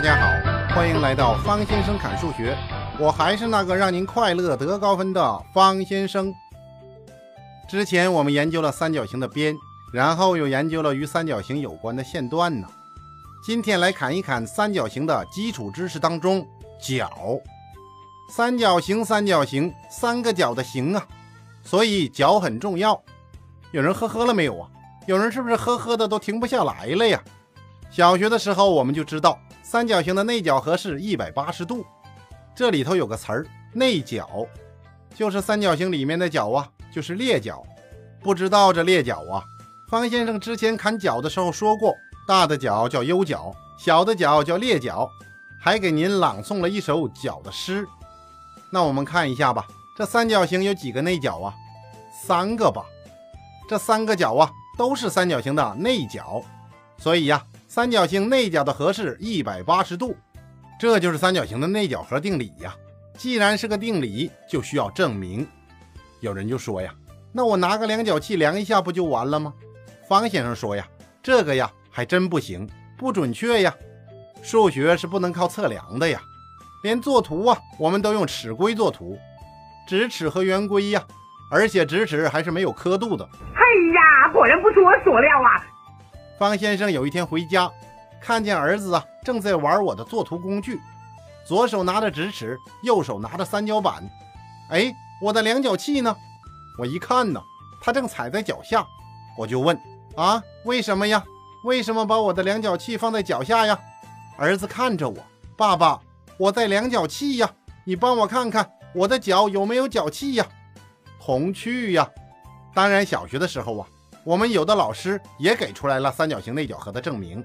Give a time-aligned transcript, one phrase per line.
[0.00, 2.56] 大家好，欢迎来到方先生侃数学，
[2.98, 6.32] 我还是那个让您快乐得高分的方先生。
[7.68, 9.54] 之前我们研究了三角形的边，
[9.92, 12.66] 然后又研究了与三角形有关的线段呢。
[13.44, 16.48] 今天来侃一侃三角形的基础知识当中
[16.80, 17.10] 角。
[18.30, 21.06] 三角形，三角形，三个角的形啊，
[21.62, 22.98] 所以角很重要。
[23.70, 24.66] 有人呵呵了没有啊？
[25.04, 27.22] 有人是不是呵呵的都停不下来了呀？
[27.90, 29.38] 小学的时候我们就知道，
[29.70, 31.86] 三角形的内角和是一百八十度。
[32.56, 34.44] 这里头有个词儿，内角，
[35.14, 37.62] 就是三角形里面的角啊，就是裂角。
[38.20, 39.44] 不知道这裂角啊？
[39.88, 41.94] 方先生之前砍角的时候说过，
[42.26, 45.08] 大的角叫优角，小的角叫裂角，
[45.60, 47.86] 还给您朗诵了一首角的诗。
[48.72, 51.54] 那我们看一下吧，这三角形有几个内角啊？
[52.26, 52.84] 三个吧。
[53.68, 56.42] 这三个角啊，都是三角形的内角，
[56.98, 57.40] 所以呀。
[57.72, 60.16] 三角形内角的和是一百八十度，
[60.76, 62.74] 这就是三角形的内角和定理呀。
[63.16, 65.46] 既然是个定理，就需要证明。
[66.18, 66.92] 有人就说呀，
[67.30, 69.54] 那我拿个量角器量一下不就完了吗？
[70.08, 70.84] 方先生说呀，
[71.22, 73.72] 这个呀还真不行，不准确呀。
[74.42, 76.20] 数学是不能靠测量的呀，
[76.82, 79.16] 连作图啊，我们都用尺规作图，
[79.86, 81.04] 直尺和圆规呀，
[81.52, 83.24] 而且直尺还是没有刻度的。
[83.54, 83.62] 哎
[83.94, 85.64] 呀，果然不出我所料啊。
[86.40, 87.70] 方先生有一天回家，
[88.18, 90.80] 看见儿子啊正在玩我的作图工具，
[91.44, 94.02] 左手拿着直尺，右手拿着三角板。
[94.70, 96.16] 哎，我的量角器呢？
[96.78, 97.42] 我一看呢，
[97.82, 98.86] 他正踩在脚下。
[99.36, 99.78] 我就问
[100.16, 101.22] 啊，为什么呀？
[101.64, 103.78] 为什么把我的量角器放在脚下呀？
[104.38, 105.18] 儿子看着我，
[105.58, 106.00] 爸爸，
[106.38, 107.50] 我在量角器呀，
[107.84, 110.46] 你帮我看看我的脚有没有脚气呀？
[111.20, 112.08] 童趣呀！
[112.72, 113.86] 当然，小学的时候啊。
[114.24, 117.44] 我们有的老师也给出来了三角形内角和的证明。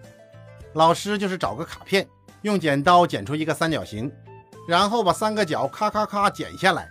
[0.73, 2.07] 老师就是找个卡片，
[2.41, 4.11] 用剪刀剪出一个三角形，
[4.67, 6.89] 然后把三个角咔咔咔剪下来，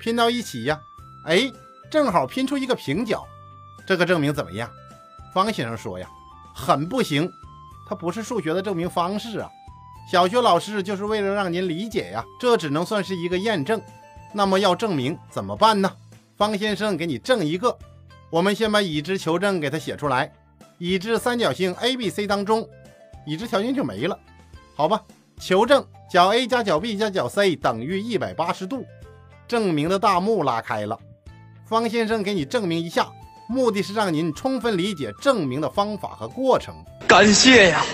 [0.00, 0.80] 拼到一起呀，
[1.26, 1.50] 哎，
[1.90, 3.26] 正好拼出一个平角。
[3.86, 4.70] 这个证明怎么样？
[5.34, 6.08] 方先生说呀，
[6.54, 7.30] 很不行，
[7.86, 9.50] 它不是数学的证明方式啊。
[10.10, 13.80] 小学老师就是为了让您理解呀，这只能算是一个验证。
[14.32, 15.90] 那么要证明怎么办呢？
[16.36, 17.78] 方先生给你证一个。
[18.30, 20.32] 我们先把已知求证给它写出来。
[20.78, 22.68] 已知三角形 ABC 当中，
[23.26, 24.16] 已知条件就没了，
[24.76, 25.02] 好吧？
[25.40, 28.86] 求证角 A 加角 B 加角 C 等于一百八十度，
[29.48, 30.96] 证明的大幕拉开了。
[31.66, 33.08] 方先生给你证明一下，
[33.48, 36.74] 目的是让您充分理解证明的方法和过程。
[37.08, 37.84] 感谢呀！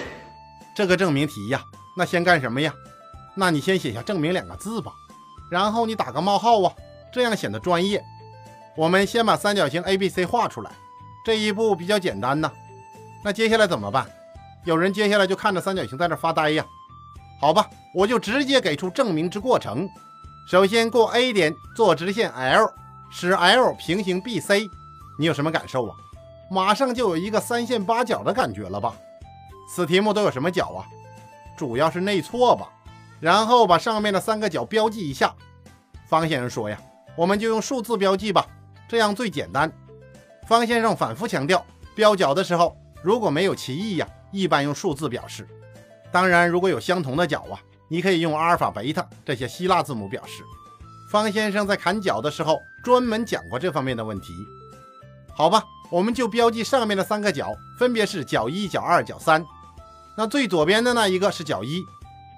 [0.77, 1.63] 这个证明题呀，
[1.97, 2.75] 那先干什么呀？
[3.35, 4.93] 那你先写下“证明”两个字吧，
[5.51, 6.73] 然后你打个冒号啊，
[7.13, 8.05] 这样显得专业。
[8.77, 10.71] 我们先把三角形 ABC 画出来，
[11.25, 12.51] 这一步比较简单呢。
[13.23, 14.07] 那接下来怎么办？
[14.65, 16.65] 有人接下来就看着三角形在那发呆呀。
[17.41, 19.89] 好吧，我就直接给出证明之过程。
[20.51, 22.73] 首先过 A 点，做直线 L，
[23.11, 24.69] 使 L 平行 BC。
[25.19, 25.97] 你有什么感受啊？
[26.51, 28.95] 马上就有一个三线八角的感觉了吧？
[29.69, 30.85] 此题目都有什么角啊？
[31.57, 32.69] 主要是内错吧。
[33.21, 35.35] 然后把上面的三个角标记一下。
[36.07, 36.79] 方先生说呀，
[37.17, 38.47] 我们就用数字标记吧。
[38.95, 39.69] 这样最简单。
[40.47, 41.67] 方先生反复强调，
[41.97, 45.45] 标角的时候如果没有歧义呀，一般用数字表示。
[46.13, 50.45] 当然，如果有相同的角啊，你可以用阿尔法、贝塔这些希腊字母表示。
[51.11, 54.33] 方先生在砍角的时候专门讲过这方面的问题。
[55.35, 59.45] 好吧，我们就标记上面的三个角，分别是角一、角二、角三。
[60.17, 61.83] 那最左边的那一个是角一，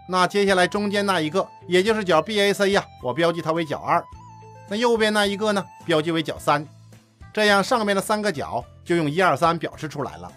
[0.09, 4.03] 那接下来中间那一个，也就是角 BAC 呀，我标记它为角二。
[4.69, 5.65] 那右边那一个呢？
[5.85, 6.67] 标记为角三，
[7.33, 10.31] 这样上面的三个角就用一二三表示出来了。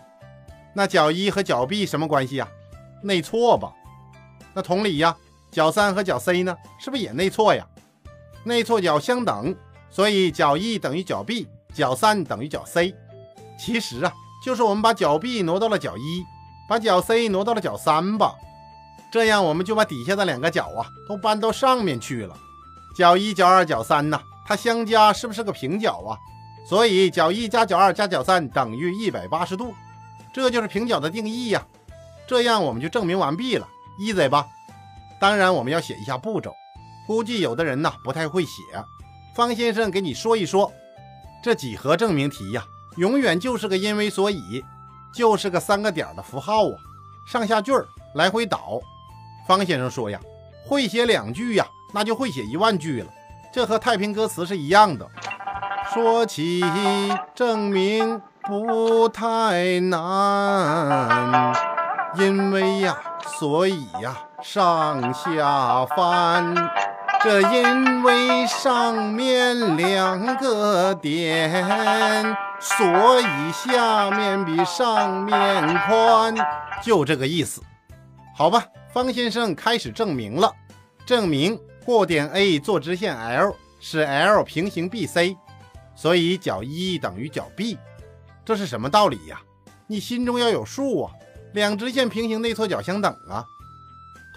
[0.73, 2.47] 那角一和角 B 什么关系呀？
[3.01, 3.73] 内错吧？
[4.53, 5.15] 那同理呀，
[5.51, 7.65] 角三和角 C 呢，是不是也内错呀？
[8.43, 9.55] 内错角相等，
[9.89, 12.93] 所以角一等于角 B，角三等于角 C。
[13.57, 14.13] 其实啊，
[14.45, 16.23] 就是我们把角 B 挪到了角一，
[16.69, 18.35] 把角 C 挪到了角三吧。
[19.11, 22.37] 这样我们就把底下的两个角啊都搬到上面去了。
[22.99, 24.19] 角一、角二、角三呢？
[24.45, 26.19] 它相加是不是个平角啊？
[26.67, 29.73] 所以角一加角二加角三等于一百八十度，
[30.33, 31.65] 这就是平角的定义呀。
[32.27, 33.65] 这样我们就证明完毕了
[34.01, 34.45] ，easy 吧？
[35.17, 36.53] 当然我们要写一下步骤，
[37.07, 38.61] 估计有的人呢不太会写。
[39.33, 40.69] 方先生给你说一说，
[41.41, 42.65] 这几何证明题呀，
[42.97, 44.61] 永远就是个因为所以，
[45.13, 46.75] 就是个三个点的符号啊，
[47.25, 48.81] 上下句儿来回倒。
[49.47, 50.19] 方先生说呀，
[50.67, 51.65] 会写两句呀。
[51.91, 53.07] 那就会写一万句了，
[53.51, 55.07] 这和太平歌词是一样的。
[55.93, 56.63] 说起
[57.33, 61.53] 证明不太难，
[62.15, 62.95] 因为呀，
[63.39, 66.55] 所以呀，上下翻。
[67.21, 72.85] 这因为上面两个点，所
[73.19, 76.33] 以下面比上面宽，
[76.81, 77.61] 就这个意思。
[78.37, 78.63] 好吧，
[78.93, 80.49] 方先生开始证明了，
[81.05, 81.59] 证明
[81.89, 85.35] 过点 A 做直线 L，使 L 平行 BC，
[85.95, 87.79] 所以角一等于角 B。
[88.45, 89.41] 这是什么道理呀？
[89.87, 91.11] 你心中要有数啊！
[91.55, 93.43] 两直线平行内错角相等啊。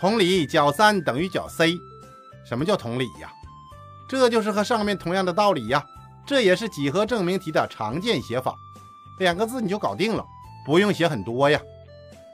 [0.00, 1.74] 同理，角三等于角 C。
[2.42, 3.30] 什么叫同理呀？
[4.08, 5.84] 这就是和上面同样的道理呀。
[6.24, 8.54] 这也是几何证明题的常见写法，
[9.18, 10.24] 两个字你就搞定了，
[10.64, 11.60] 不用写很多呀。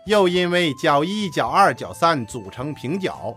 [0.06, 3.36] 又因为角一、角二、角三组成平角，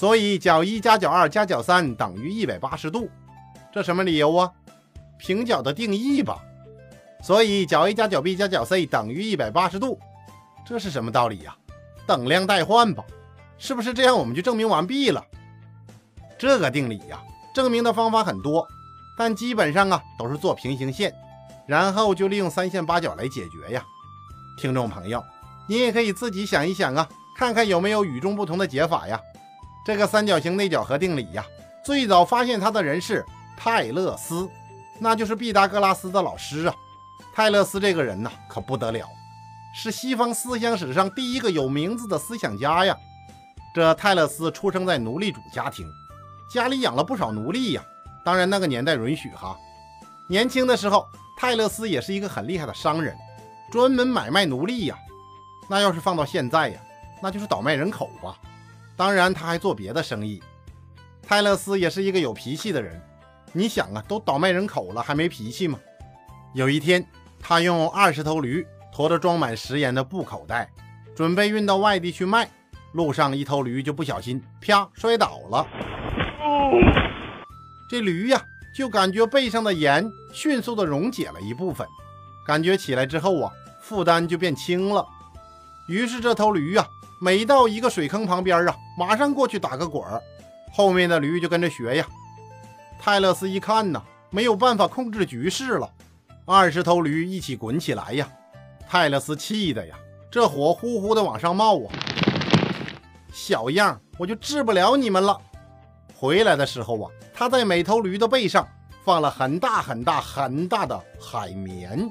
[0.00, 3.06] 所以角一加角二加角三等于一百八十度。
[3.70, 4.50] 这什么理由啊？
[5.18, 6.42] 平角的定义吧。
[7.22, 10.00] 所以角 A 加角 B 加角 C 等于一百八十度。
[10.66, 11.54] 这是什么道理呀？
[12.06, 13.04] 等量代换吧。
[13.58, 15.22] 是不是这样我们就证明完毕了？
[16.38, 17.20] 这个定理呀，
[17.54, 18.66] 证明的方法很多，
[19.18, 21.14] 但基本上啊都是做平行线，
[21.66, 23.84] 然后就利用三线八角来解决呀。
[24.56, 25.22] 听众朋友，
[25.68, 27.06] 你也可以自己想一想啊，
[27.36, 29.20] 看看有没有与众不同的解法呀。
[29.90, 31.44] 这个三角形内角和定理呀，
[31.84, 33.26] 最早发现它的人是
[33.56, 34.48] 泰勒斯，
[35.00, 36.74] 那就是毕达哥拉斯的老师啊。
[37.34, 39.04] 泰勒斯这个人呐，可不得了，
[39.74, 42.96] 是西方思想史上第一个有名字的思想家呀。
[43.74, 45.84] 这泰勒斯出生在奴隶主家庭。
[46.54, 47.82] 家里养了不少奴隶呀，
[48.24, 49.58] 当然那个年代允许哈。
[50.28, 51.04] 年轻的时候，
[51.36, 53.16] 泰勒斯也是一个很厉害的商人，
[53.72, 54.96] 专门买卖奴隶呀。
[55.68, 56.80] 那要是放到现在呀，
[57.20, 58.38] 那就是倒卖人口吧。
[59.00, 60.42] 当然他还做别的生意。
[61.22, 63.00] 泰勒斯也是一个有脾气的人，
[63.50, 65.78] 你想啊，都倒卖人口了，还没脾气吗？
[66.52, 67.02] 有一天，
[67.40, 68.62] 他用二十头驴
[68.92, 70.70] 驮着装满食盐的布口袋，
[71.16, 72.46] 准备运到外地去卖。
[72.92, 75.66] 路上一头驴就不小心啪摔倒了。
[77.88, 78.42] 这驴呀，
[78.76, 81.88] 就感觉背上的盐迅速的溶解了一部分，
[82.46, 83.50] 感觉起来之后啊，
[83.80, 85.06] 负担就变轻了。
[85.88, 86.86] 于是这头驴呀，
[87.22, 90.22] 每到一个水坑旁边啊，马上过去打个滚儿，
[90.72, 92.06] 后面的驴就跟着学呀。
[92.98, 95.90] 泰勒斯一看呢，没有办法控制局势了，
[96.46, 98.26] 二十头驴一起滚起来呀。
[98.88, 99.94] 泰勒斯气的呀，
[100.30, 101.92] 这火呼呼的往上冒啊，
[103.34, 105.38] 小样，我就治不了你们了。
[106.16, 108.66] 回来的时候啊，他在每头驴的背上
[109.04, 112.10] 放了很大很大很大的海绵。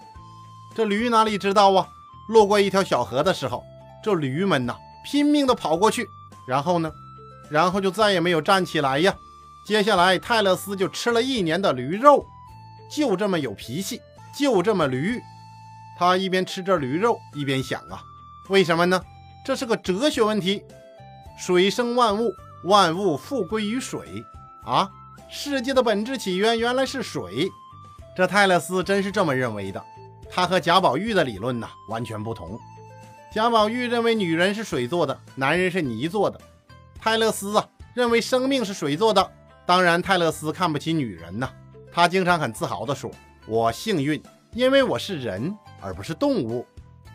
[0.75, 1.87] 这驴哪里知道啊？
[2.27, 3.63] 路过一条小河的时候，
[4.03, 6.09] 这驴们呐拼命的跑过去，
[6.47, 6.91] 然后呢，
[7.49, 9.15] 然后就再也没有站起来呀。
[9.65, 12.25] 接下来泰勒斯就吃了一年的驴肉，
[12.91, 14.01] 就这么有脾气，
[14.37, 15.19] 就这么驴。
[15.97, 18.01] 他一边吃着驴肉，一边想啊，
[18.47, 19.01] 为什么呢？
[19.45, 20.63] 这是个哲学问题。
[21.37, 22.33] 水生万物。
[22.65, 24.21] 万物复归于水
[24.65, 24.91] 啊！
[25.29, 27.49] 世界的本质起源原来是水，
[28.17, 29.81] 这泰勒斯真是这么认为的。
[30.29, 32.59] 他和贾宝玉的理论呢完全不同。
[33.31, 36.41] 贾宝玉认为女人是水做的，男人是泥做的。
[36.99, 39.31] 泰勒斯啊认为生命是水做的。
[39.67, 41.47] 当然，泰勒斯看不起女人呐。
[41.91, 43.11] 他经常很自豪地说
[43.47, 44.21] ：“我幸运，
[44.53, 46.65] 因为我是人而不是动物；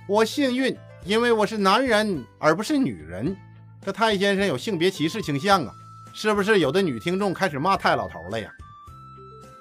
[0.06, 3.36] 我幸运，因为我是男人而不是女人。”
[3.84, 5.72] 这泰先生有性别歧视倾向啊？
[6.14, 8.48] 是不是有的女听众开始骂泰老头了呀？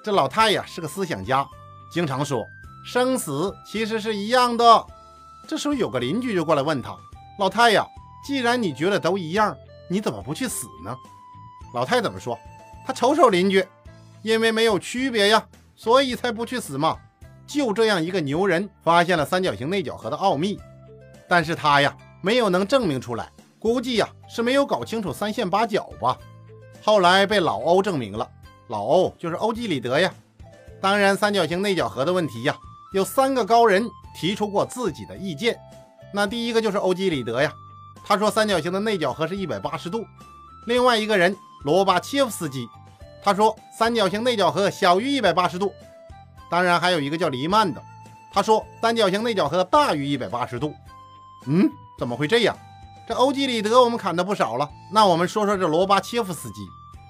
[0.04, 1.44] 这老太呀是个思想家，
[1.90, 2.46] 经常说
[2.84, 4.86] 生死其实是一样的。
[5.46, 6.96] 这时候有个邻居就过来问他
[7.38, 7.86] ：“老太呀，
[8.24, 9.56] 既然你觉得都一样，
[9.88, 10.96] 你怎么不去死呢？”
[11.74, 12.38] 老太怎么说？
[12.86, 13.64] 他瞅瞅邻居，
[14.22, 16.96] 因为没有区别呀，所以才不去死嘛。
[17.46, 20.58] 就这样一个牛人发现了三角形内角和的奥秘，
[21.28, 23.30] 但是他呀没有能证明出来。
[23.58, 26.18] 估计呀是没有搞清楚三线八角吧，
[26.82, 28.28] 后来被老欧证明了。
[28.68, 30.12] 老欧就是欧几里得呀。
[30.80, 32.56] 当然，三角形内角和的问题呀，
[32.92, 35.58] 有三个高人提出过自己的意见。
[36.12, 37.52] 那第一个就是欧几里得呀，
[38.04, 40.06] 他说三角形的内角和是一百八十度。
[40.66, 42.66] 另外一个人罗巴切夫斯基，
[43.22, 45.72] 他说三角形内角和小于一百八十度。
[46.50, 47.82] 当然还有一个叫黎曼的，
[48.32, 50.72] 他说三角形内角和大于一百八十度。
[51.46, 51.68] 嗯，
[51.98, 52.56] 怎么会这样？
[53.06, 56.60] 这欧几里得我们砍的不少了，那我们说说这罗巴切夫斯基。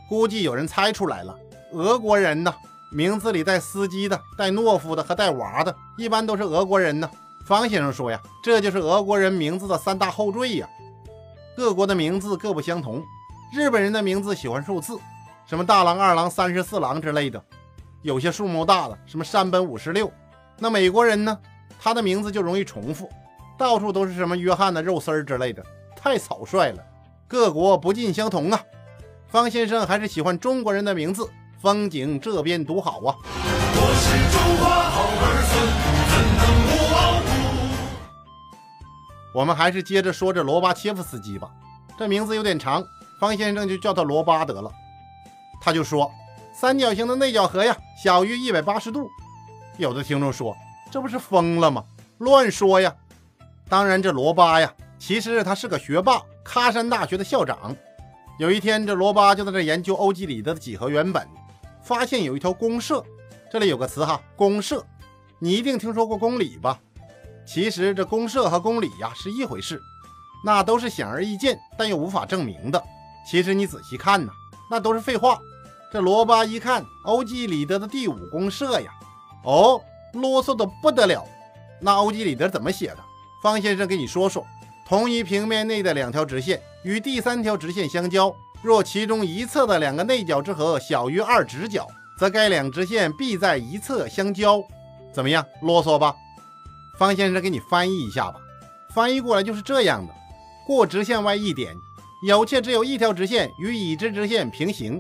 [0.09, 1.37] 估计有人猜出来了，
[1.73, 2.55] 俄国人呢，
[2.95, 7.11] 名字里带司机的、带懦夫的和带娃的，一般都是俄国人呢。
[7.45, 10.69] 方先生说呀，这就是俄国人名字的三大后缀呀。
[11.57, 13.03] 各国的名字各不相同，
[13.53, 14.97] 日本人的名字喜欢数字，
[15.45, 17.43] 什么大郎、二郎、三十四郎之类的，
[18.03, 20.09] 有些数目大的，什么山本五十六。
[20.61, 21.37] 那美国人呢，
[21.81, 23.11] 他的名字就容易重复，
[23.59, 25.61] 到处都是什么约翰的肉丝儿之类的。
[25.97, 26.79] 太草率了。
[27.27, 28.61] 各国不尽相同啊。
[29.27, 31.29] 方先生还是喜欢中国人的名字，
[31.65, 33.17] 风景这边独好啊。
[33.25, 35.57] 我是中华好儿孙，
[36.13, 37.29] 怎能不傲骨？
[39.33, 41.49] 我们还是接着说这罗巴切夫斯基吧，
[41.99, 42.85] 这名字有点长，
[43.19, 44.71] 方先生就叫他罗巴得了。
[45.59, 46.13] 他就说，
[46.53, 49.09] 三角形的内角和呀小于一百八十度。
[49.79, 50.55] 有的听众说，
[50.91, 51.83] 这不是疯了吗？
[52.19, 52.95] 乱说呀！
[53.71, 57.75] 当然，这罗巴呀，其实他是个学霸，喀山大学的校长。
[58.39, 61.27] 有一天，这罗巴就在这研究欧几里得的几何原本，
[61.85, 63.05] 发现有一条公社。
[63.51, 64.85] 这里有个词哈，公社，
[65.39, 66.81] 你一定听说过公理吧？
[67.47, 69.81] 其实这公社和公理呀是一回事，
[70.45, 72.83] 那都是显而易见但又无法证明的。
[73.31, 74.33] 其实你仔细看呐，
[74.71, 75.39] 那都是废话。
[75.93, 78.91] 这罗巴一看欧几里得的第五公社呀，
[79.45, 79.81] 哦，
[80.15, 81.25] 啰嗦的不得了。
[81.81, 82.99] 那欧几里得怎么写的？
[83.43, 84.45] 方先生给你说说：
[84.89, 88.35] 同一平面内的两条直线与第三条直线相交，
[88.65, 91.87] 若其中一侧的两个内角之和小于二直角，
[92.19, 94.59] 则该两直线必在一侧相交。
[95.13, 95.45] 怎么样？
[95.61, 96.17] 啰嗦吧？
[96.99, 98.41] 方先生给你翻译一下吧。
[98.95, 100.15] 翻译过来就是这样的：
[100.67, 101.75] 过直线外一点，
[102.27, 104.99] 有且只有一条直线与已知直线平行。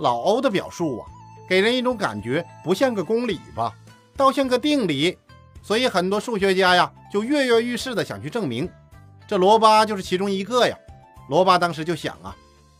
[0.00, 1.06] 老欧的表述啊，
[1.48, 3.72] 给人一种感觉不像个公理吧，
[4.14, 5.16] 倒像个定理。
[5.62, 8.68] 所以很多数学家呀，就跃跃欲试的想去证明，
[9.26, 10.76] 这罗巴就是其中一个呀。
[11.30, 12.36] 罗巴当时就想啊，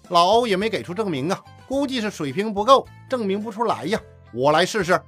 [0.08, 4.00] 老欧也没给出证明啊，估计是水平不够，证明不出来呀。
[4.32, 5.00] 我来试试。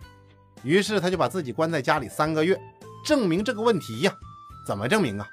[0.62, 2.60] 于是他就把自己关在家里三个月，
[3.04, 4.12] 证明这个问题呀。
[4.66, 5.26] 怎么证明啊？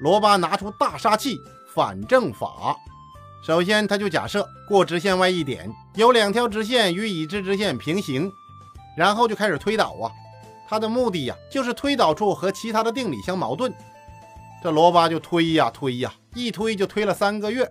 [0.00, 1.38] 罗巴拿出大杀器
[1.74, 2.76] 反证法。
[3.42, 8.30] 首先他就假设过直线外一点，有两条直线与已知直线平行，
[8.96, 10.12] 然后就开始推导啊。
[10.68, 13.72] 他的目的呀，就是推导出和其他的定理相矛盾。
[14.62, 17.70] 这罗巴就推呀推呀，一推就推了三个月，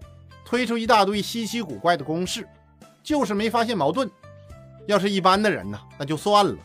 [0.56, 2.48] 推出一大堆稀奇古怪的公式，
[3.04, 4.10] 就是没发现矛盾。
[4.88, 6.56] 要是一般的人呢，那就算了。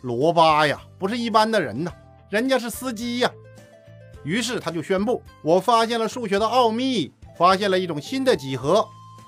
[0.00, 1.92] 罗巴呀，不是一般的人呐，
[2.28, 3.30] 人家是司机呀。
[4.24, 8.84] 于是他就宣布：“我发现了数学的奥秘，发现了一种新的几何，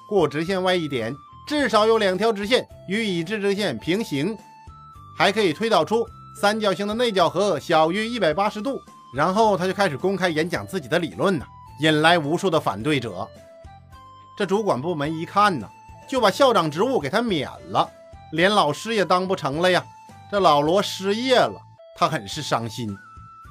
[0.09, 1.15] 过直线外一点，
[1.47, 4.37] 至少有两条直线与已知直线平行，
[5.17, 8.81] 还可以推导出。”三角形的内角和小于一百八十度，
[9.15, 11.47] 然后他就开始公开演讲自己的理论呢，
[11.79, 13.29] 引来无数的反对者。
[14.39, 15.69] 这主管部门一看呢，
[16.07, 17.91] 就把校长职务给他免了，
[18.31, 19.85] 连老师也当不成了呀。
[20.31, 21.61] 这老罗失业了，
[21.97, 22.97] 他很是伤心，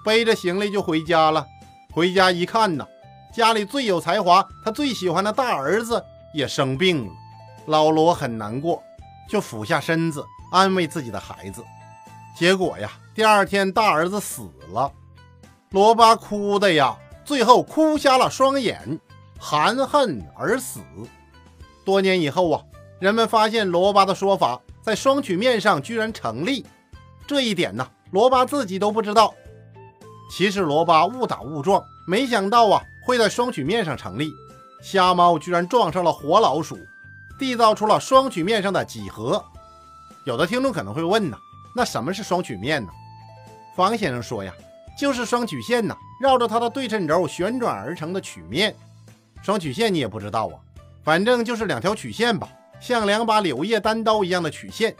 [0.06, 1.46] 背着行李就回家了。
[1.92, 2.88] 回家一看呢，
[3.34, 6.02] 家里最有才华、他最喜欢的大儿子
[6.34, 7.12] 也生病了。
[7.66, 8.82] 老罗很难过，
[9.28, 11.62] 就俯下身子安慰自己的孩子。
[12.34, 14.90] 结果呀，第二天大儿子死了，
[15.72, 18.98] 罗巴哭的呀，最后哭瞎了双眼，
[19.40, 20.80] 含恨而死。
[21.86, 22.62] 多年以后啊，
[23.00, 26.66] 人们发现罗巴的说法在双曲面上居然成立，
[27.26, 29.34] 这一点呢，罗巴自己都不知道。
[30.30, 34.32] 其实罗巴误打误撞，没想到啊会在双曲面上成立，
[34.82, 36.78] 瞎猫居然撞上了活老鼠，
[37.40, 39.44] 缔造出了双曲面上的几何。
[40.26, 41.38] 有的听众可能会问呢。
[41.74, 42.90] 那什么是双曲面呢？
[43.76, 44.52] 方先生说呀，
[45.00, 48.76] 就是双曲线呐，绕着它的对称轴旋转而成的曲面。
[49.48, 50.60] 双曲线你也不知道啊？
[51.06, 52.50] 反正就是两条曲线吧，
[52.82, 54.94] 像两把柳叶单刀一样的曲线。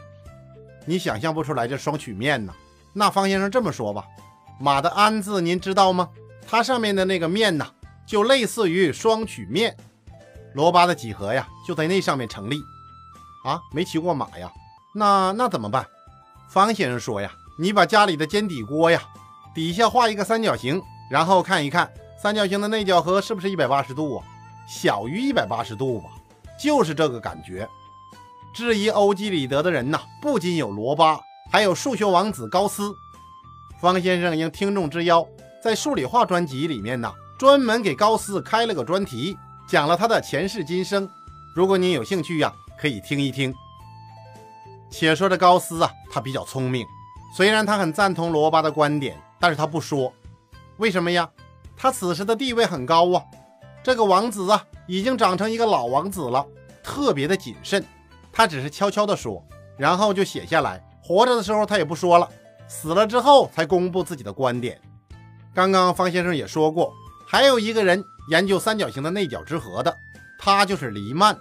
[0.86, 2.54] 你想象不出来这双曲面呢？
[2.94, 4.06] 那方先生这么说吧，
[4.58, 6.08] 马的鞍字您知道吗？
[6.46, 7.66] 它上面的那个面呢，
[8.06, 9.76] 就类似于双曲面。
[10.54, 12.58] 罗巴的几何呀，就在那上面成立。
[13.44, 14.50] 啊，没骑过马呀？
[14.94, 15.84] 那那怎么办？
[16.48, 19.02] 方先生说呀，你把家里的煎底锅呀，
[19.54, 24.24] 底下画一个三角形，然后看一看三角形的内角和是不是一百八十度啊？
[24.68, 26.10] 小于一百八十度吧，
[26.62, 27.66] 就是这个感觉。
[28.52, 31.18] 质疑欧几里得的人呐，不仅有罗巴，
[31.50, 32.94] 还有数学王子高斯。
[33.80, 35.26] 方先生应听众之邀，
[35.64, 41.08] 在数理化专辑里面呢，专门给高斯开了个专题，讲了他的前世今生。
[41.54, 43.54] 如果您有兴趣呀，可以听一听。
[44.90, 46.84] 且说这高斯啊，他比较聪明，
[47.34, 50.12] 虽然他很赞同罗巴的观点，但是他不说，
[50.76, 51.26] 为什么呀？
[51.76, 53.22] 他此时的地位很高啊，
[53.82, 56.44] 这个王子啊，已经长成一个老王子了，
[56.82, 57.84] 特别的谨慎。
[58.32, 59.42] 他只是悄悄地说，
[59.76, 60.84] 然后就写下来。
[61.02, 62.28] 活着的时候他也不说了，
[62.68, 64.80] 死了之后才公布自己的观点。
[65.54, 66.92] 刚刚方先生也说过，
[67.26, 69.96] 还有一个人研究三角形的内角之和的，
[70.38, 71.36] 他就是黎曼。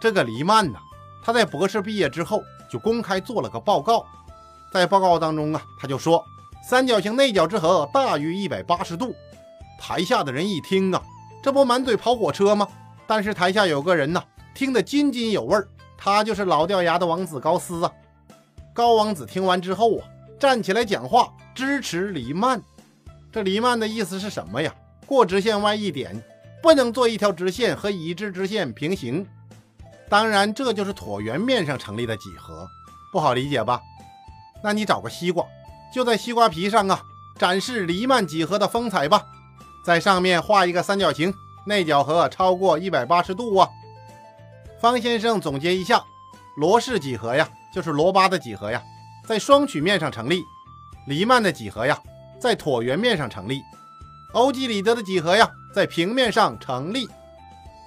[0.00, 0.78] 这个黎曼呢，
[1.22, 2.42] 他在博士毕业之后。
[2.66, 4.04] 就公开做了个报告，
[4.72, 6.24] 在报告当中啊，他就说
[6.68, 9.14] 三角形内角之和大于一百八十度。
[9.78, 11.00] 台下的人一听啊，
[11.44, 12.66] 这不满嘴跑火车吗？
[13.06, 14.24] 但是台下有个人呐，
[14.54, 17.92] 听得津津有味儿，他就是老掉牙的王子高斯啊。
[18.72, 20.08] 高王子听完之后啊，
[20.40, 22.62] 站起来讲话，支持黎曼。
[23.30, 24.74] 这黎曼的意思是什么呀？
[25.04, 26.18] 过直线外一点，
[26.62, 29.26] 不能做一条直线和已知直线平行。
[30.08, 32.66] 当然，这就是椭圆面上成立的几何，
[33.12, 33.78] 不好理解吧？
[34.62, 35.44] 那你找个西瓜，
[35.94, 37.02] 就在西瓜皮上啊，
[37.38, 39.26] 展示黎曼几何的风采吧。
[39.84, 41.32] 在上面画一个三角形，
[41.66, 43.68] 内角和超过一百八十度啊。
[44.80, 46.02] 方先生总结一下，
[46.56, 48.82] 罗氏几何呀，就是罗巴的几何呀，
[49.26, 50.40] 在双曲面上成立；
[51.06, 51.98] 黎曼的几何呀，
[52.40, 53.60] 在椭圆面上成立；
[54.32, 57.06] 欧几里得的几何呀，在平面上成立。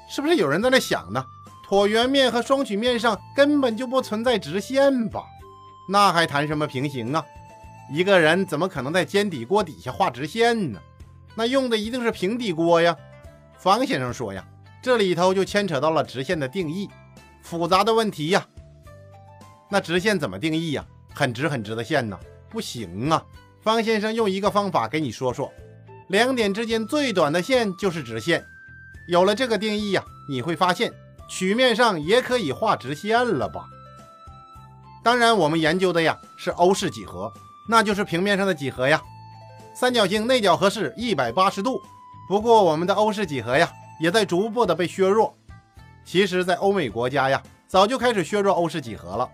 [0.08, 1.26] 是不是有人在那想呢？
[1.68, 5.24] 椭圆面和双曲面上根本就不存在直线吧？
[5.90, 7.26] 那还谈什么平行啊？
[7.92, 10.80] 一个人怎么可能在煎底锅底下画直线呢？
[11.38, 12.98] 那用的一定是平底锅呀。
[13.60, 14.44] 方先生说呀，
[14.82, 16.90] 这里头就牵扯到了直线的定义，
[17.44, 18.44] 复杂的问题呀。
[19.70, 20.84] 那直线怎么定义呀？
[21.14, 22.20] 很直很直的线呢？
[22.50, 23.24] 不行啊。
[23.62, 25.54] 方先生用一个方法给你说说，
[26.08, 28.44] 两点之间最短的线就是直线。
[29.08, 30.92] 有了这个定义呀，你会发现。
[31.30, 33.66] 曲面上也可以画直线了吧？
[35.04, 37.32] 当然，我们研究的呀是欧式几何，
[37.68, 39.02] 那就是平面上的几何呀。
[39.80, 41.80] 三角形内角和是一百八十度。
[42.28, 45.38] 不过，我们的欧式几何呀也在逐步的被削弱。
[46.04, 49.30] 其实，在欧美国家呀，早就开始削弱欧式几何了。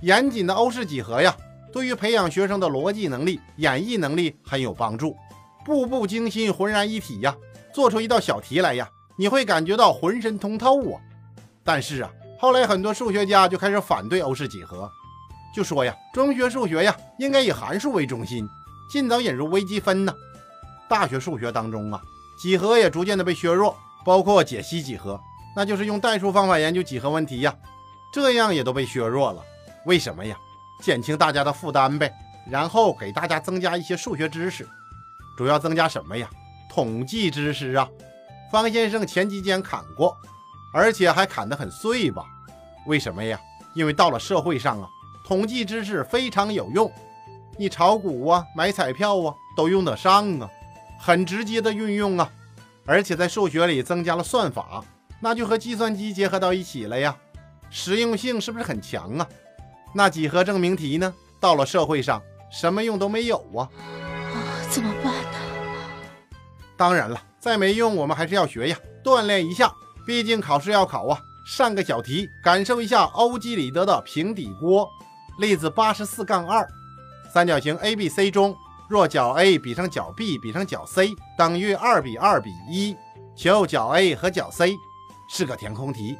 [0.00, 1.32] 严谨的欧式几何呀，
[1.72, 5.16] 对于培养学生的逻辑能力、演绎能力很有帮助。
[5.64, 7.32] 步步惊心，浑然一体呀，
[7.72, 11.00] 做出一道小题来呀，你会感觉到浑身通透啊。
[11.62, 14.90] 但是啊，后来很多数学家就开始反对欧式几何，
[15.54, 18.44] 就说呀，中学数学呀应该以函数为中心，
[18.88, 20.14] 尽早引入微积分呢。
[20.88, 22.02] 大学数学当中啊，
[22.38, 25.20] 几何也逐渐的被削弱，包括解析几何，
[25.54, 27.54] 那就是用代数方法研究几何问题呀，
[28.12, 29.42] 这样也都被削弱了。
[29.84, 30.36] 为什么呀？
[30.82, 32.12] 减轻大家的负担呗，
[32.50, 34.66] 然后给大家增加一些数学知识，
[35.36, 36.28] 主要增加什么呀？
[36.70, 37.88] 统计知识啊。
[38.50, 40.16] 方先生前几间砍过。
[40.70, 42.22] 而且还砍得很碎吧？
[42.86, 43.40] 为什么呀？
[43.72, 44.88] 因为到了社会上啊，
[45.26, 46.92] 统计知识非常有用，
[47.58, 50.48] 你炒股啊、买彩票啊都用得上啊，
[51.00, 52.30] 很直接的运用啊。
[52.86, 54.82] 而且在数学里增加了算法，
[55.20, 57.14] 那就和计算机结合到一起了呀，
[57.68, 59.28] 实用性是不是很强啊？
[59.94, 61.12] 那几何证明题呢？
[61.40, 63.68] 到了社会上什么用都没有啊！
[64.32, 64.36] 啊，
[64.70, 65.38] 怎么办呢？
[66.76, 69.72] 当然了，再没用我们还是要学呀，锻炼一下。
[70.06, 74.88] 毕竟考试要考啊，上个小题，感受一下欧几里得的平底锅。
[75.38, 76.66] 例子八十四杠二，
[77.32, 78.56] 三角形 ABC 中，
[78.88, 82.96] 若角 A 比上角 B 比上角 C 等于二比二比一，
[83.36, 84.74] 求角 A 和角 C，
[85.28, 86.16] 是个填空题。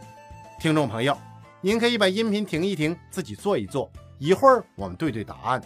[0.60, 1.16] 听众朋友，
[1.62, 5.62] 您可以把音频停一停，自己做一做，一会儿我们对对答案。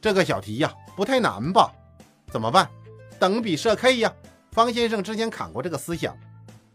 [0.00, 1.70] 这个小题呀，不太难吧？
[2.32, 2.66] 怎么办？
[3.18, 4.10] 等比设 k 呀。
[4.52, 6.16] 方先生之前砍过这个思想，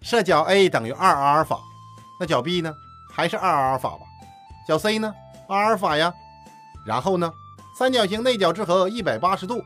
[0.01, 1.59] 设角 A 等于二阿尔法，
[2.19, 2.75] 那角 B 呢？
[3.11, 3.99] 还是二阿尔法吧。
[4.67, 5.13] 角 C 呢？
[5.47, 6.13] 阿尔法呀。
[6.85, 7.31] 然后呢？
[7.77, 9.61] 三角形内角之和一百八十度，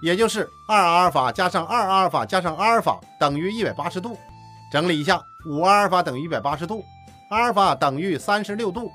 [0.00, 4.16] 也就是二阿尔法加上二阿尔法加上阿尔法等于一百八十度。
[4.70, 6.84] 整理一下，五阿尔法等于一百八十度，
[7.30, 8.92] 阿尔法等于三十六度，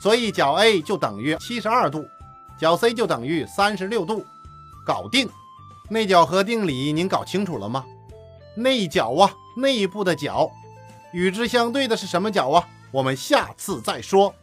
[0.00, 2.08] 所以角 A 就等于七十二度，
[2.58, 4.24] 角 C 就等于三十六度，
[4.84, 5.28] 搞定。
[5.90, 7.84] 内角和定理您搞清楚了吗？
[8.56, 10.50] 内角啊，内部的角，
[11.14, 12.68] 与之相对的是什么角啊？
[12.90, 14.34] 我们下次再说。